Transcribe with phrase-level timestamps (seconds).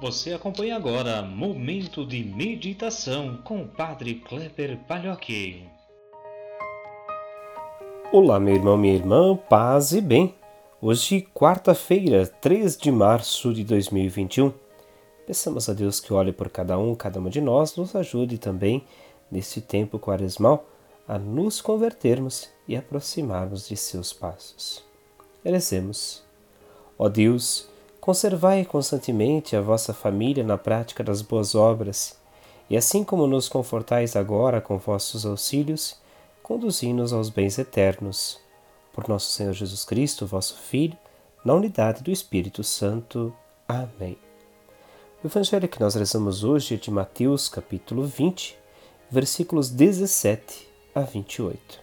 [0.00, 5.64] Você acompanha agora Momento de Meditação com o Padre Kleber Palhoque.
[8.12, 10.32] Olá, meu irmão, minha irmã, paz e bem.
[10.80, 14.54] Hoje, quarta-feira, 3 de março de 2021.
[15.26, 18.84] Peçamos a Deus que olhe por cada um, cada uma de nós, nos ajude também,
[19.28, 20.64] neste tempo quaresmal,
[21.08, 24.80] a nos convertermos e aproximarmos de seus passos.
[25.44, 26.22] Merecemos.
[26.96, 27.68] Ó Deus,
[28.08, 32.18] Conservai constantemente a vossa família na prática das boas obras,
[32.70, 36.00] e assim como nos confortais agora com vossos auxílios,
[36.42, 38.40] conduzi-nos aos bens eternos.
[38.94, 40.96] Por nosso Senhor Jesus Cristo, vosso Filho,
[41.44, 43.30] na unidade do Espírito Santo.
[43.68, 44.16] Amém.
[45.22, 48.58] O Evangelho que nós rezamos hoje é de Mateus, capítulo 20,
[49.10, 51.78] versículos 17 a 28.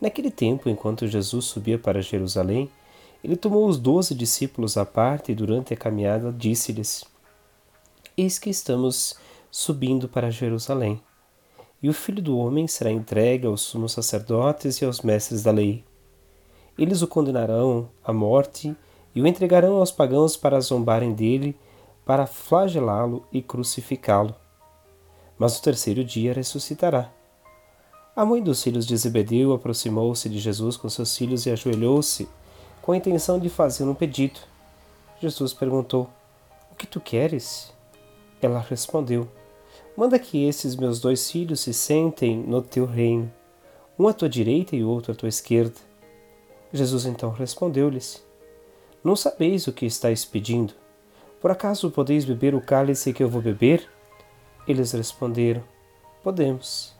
[0.00, 2.68] Naquele tempo, enquanto Jesus subia para Jerusalém,
[3.22, 7.04] ele tomou os doze discípulos à parte e durante a caminhada disse-lhes:
[8.16, 9.16] Eis que estamos
[9.50, 11.00] subindo para Jerusalém,
[11.82, 15.84] e o filho do homem será entregue aos sumos sacerdotes e aos mestres da lei.
[16.78, 18.76] Eles o condenarão à morte
[19.14, 21.56] e o entregarão aos pagãos para zombarem dele,
[22.04, 24.34] para flagelá-lo e crucificá-lo.
[25.36, 27.12] Mas no terceiro dia ressuscitará.
[28.14, 32.28] A mãe dos filhos de Zebedeu aproximou-se de Jesus com seus filhos e ajoelhou-se
[32.88, 34.40] com a intenção de fazer um pedido.
[35.20, 36.08] Jesus perguntou:
[36.72, 37.70] O que tu queres?
[38.40, 39.28] Ela respondeu:
[39.94, 43.30] Manda que esses meus dois filhos se sentem no teu reino,
[43.98, 45.74] um à tua direita e outro à tua esquerda.
[46.72, 48.24] Jesus então respondeu-lhes:
[49.04, 50.72] Não sabeis o que estáis pedindo?
[51.42, 53.86] Por acaso podeis beber o cálice que eu vou beber?
[54.66, 55.62] Eles responderam:
[56.24, 56.96] Podemos.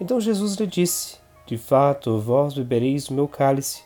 [0.00, 3.85] Então Jesus lhe disse: De fato, vós bebereis o meu cálice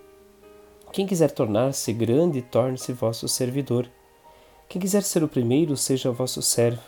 [0.91, 3.89] Quem quiser tornar-se grande, torne-se vosso servidor.
[4.67, 6.81] Quem quiser ser o primeiro, seja vosso servo.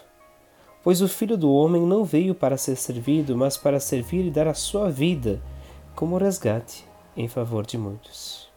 [0.83, 4.45] Pois o Filho do Homem não veio para ser servido, mas para servir e dar
[4.45, 5.41] a sua vida
[5.95, 8.49] como resgate em favor de muitos.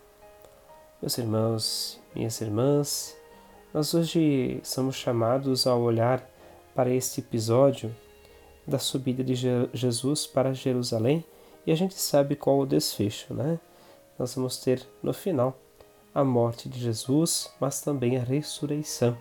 [1.01, 3.17] Meus irmãos, minhas irmãs,
[3.73, 6.29] nós hoje somos chamados a olhar
[6.75, 7.95] para este episódio
[8.67, 9.35] da subida de
[9.73, 11.25] Jesus para Jerusalém
[11.65, 13.61] e a gente sabe qual o desfecho, né?
[14.19, 15.59] Nós vamos ter no final
[16.15, 19.17] a morte de Jesus, mas também a ressurreição.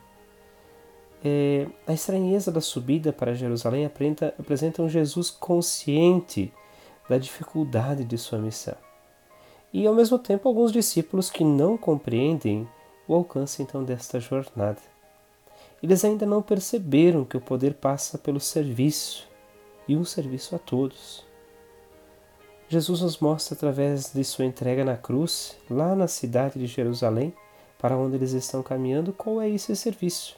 [1.23, 6.53] É, a estranheza da subida para Jerusalém apresenta, apresenta um Jesus consciente
[7.09, 8.75] da dificuldade de sua missão.
[9.73, 12.67] E ao mesmo tempo alguns discípulos que não compreendem
[13.07, 14.81] o alcance então desta jornada.
[15.83, 19.27] Eles ainda não perceberam que o poder passa pelo serviço
[19.87, 21.25] e um serviço a todos.
[22.67, 27.33] Jesus nos mostra através de sua entrega na cruz, lá na cidade de Jerusalém,
[27.77, 30.35] para onde eles estão caminhando, qual é esse serviço.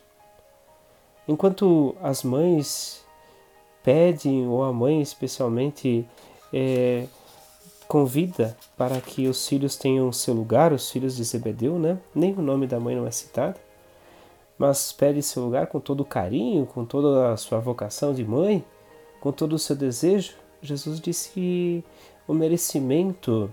[1.28, 3.06] Enquanto as mães
[3.84, 6.06] pedem, ou a mãe especialmente
[6.52, 7.06] é,
[7.88, 11.98] convida para que os filhos tenham seu lugar, os filhos de Zebedeu, né?
[12.14, 13.58] nem o nome da mãe não é citado,
[14.58, 18.64] mas pede seu lugar com todo o carinho, com toda a sua vocação de mãe,
[19.22, 20.34] com todo o seu desejo.
[20.62, 21.84] Jesus disse que
[22.28, 23.50] o merecimento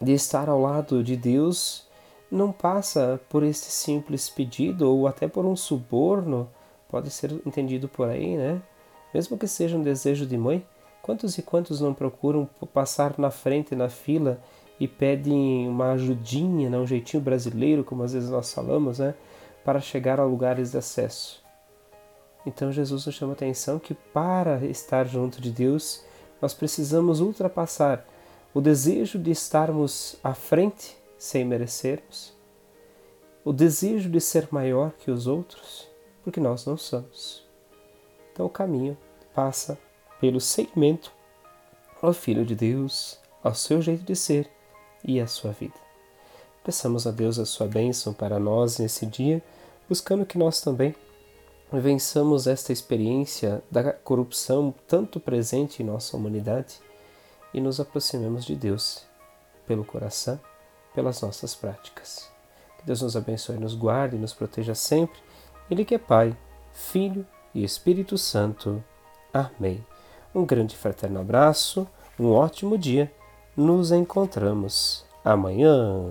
[0.00, 1.86] de estar ao lado de Deus
[2.30, 6.48] não passa por este simples pedido ou até por um suborno,
[6.88, 8.60] pode ser entendido por aí, né?
[9.12, 10.66] Mesmo que seja um desejo de mãe,
[11.00, 14.40] quantos e quantos não procuram passar na frente na fila
[14.80, 16.78] e pedem uma ajudinha, né?
[16.78, 19.14] um jeitinho brasileiro, como às vezes nós falamos, né?
[19.64, 21.42] para chegar a lugares de acesso.
[22.44, 26.04] Então Jesus nos chama a atenção que para estar junto de Deus,
[26.44, 28.06] nós precisamos ultrapassar
[28.52, 32.34] o desejo de estarmos à frente sem merecermos,
[33.42, 35.88] o desejo de ser maior que os outros,
[36.22, 37.42] porque nós não somos.
[38.30, 38.94] Então o caminho
[39.34, 39.78] passa
[40.20, 41.10] pelo seguimento
[42.02, 44.46] ao Filho de Deus, ao seu jeito de ser
[45.02, 45.80] e à sua vida.
[46.62, 49.42] Peçamos a Deus a sua bênção para nós nesse dia,
[49.88, 50.94] buscando que nós também
[51.72, 56.78] vençamos esta experiência da corrupção tanto presente em nossa humanidade
[57.52, 59.04] e nos aproximemos de Deus
[59.66, 60.38] pelo coração,
[60.94, 62.30] pelas nossas práticas.
[62.78, 65.18] Que Deus nos abençoe, nos guarde e nos proteja sempre.
[65.70, 66.36] Ele que é Pai,
[66.72, 68.82] Filho e Espírito Santo.
[69.32, 69.84] Amém.
[70.34, 71.88] Um grande fraterno abraço,
[72.18, 73.12] um ótimo dia.
[73.56, 76.10] Nos encontramos amanhã.